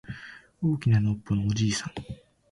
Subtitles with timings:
[0.63, 1.91] 大きなのっぽのおじいさん